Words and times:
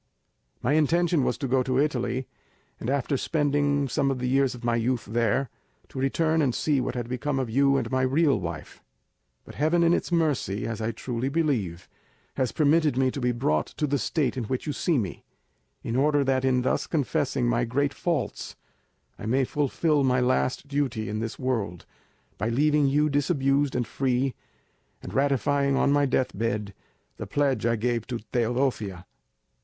My 0.63 0.73
intention 0.73 1.23
was 1.23 1.37
to 1.37 1.47
go 1.47 1.61
to 1.61 1.77
Italy, 1.77 2.25
and 2.79 2.89
after 2.89 3.17
spending 3.17 3.87
some 3.87 4.09
of 4.09 4.17
the 4.17 4.27
years 4.27 4.55
of 4.55 4.63
my 4.63 4.75
youth 4.75 5.05
there, 5.05 5.51
to 5.89 5.99
return 5.99 6.41
and 6.41 6.55
see 6.55 6.81
what 6.81 6.95
had 6.95 7.07
become 7.07 7.37
of 7.37 7.51
you 7.51 7.77
and 7.77 7.91
my 7.91 8.01
real 8.01 8.39
wife; 8.39 8.81
but 9.45 9.53
Heaven 9.53 9.83
in 9.83 9.93
its 9.93 10.11
mercy, 10.11 10.65
as 10.65 10.81
I 10.81 10.89
truly 10.91 11.29
believe, 11.29 11.87
has 12.33 12.51
permitted 12.51 12.97
me 12.97 13.11
to 13.11 13.21
be 13.21 13.31
brought 13.31 13.67
to 13.77 13.85
the 13.85 13.99
state 13.99 14.35
in 14.35 14.45
which 14.45 14.65
you 14.65 14.73
see 14.73 14.97
me, 14.97 15.23
in 15.83 15.95
order 15.95 16.23
that 16.23 16.43
in 16.43 16.63
thus 16.63 16.87
confessing 16.87 17.45
my 17.47 17.63
great 17.63 17.93
faults, 17.93 18.55
I 19.19 19.27
may 19.27 19.43
fulfil 19.45 20.03
my 20.03 20.19
last 20.19 20.67
duty 20.67 21.09
in 21.09 21.19
this 21.19 21.37
world, 21.37 21.85
by 22.39 22.49
leaving 22.49 22.87
you 22.87 23.07
disabused 23.07 23.75
and 23.75 23.85
free, 23.85 24.33
and 25.03 25.13
ratifying 25.13 25.75
on 25.75 25.91
my 25.91 26.07
deathbed 26.07 26.73
the 27.17 27.27
pledge 27.27 27.67
I 27.67 27.75
gave 27.75 28.07
to 28.07 28.17
Teodosia. 28.33 29.05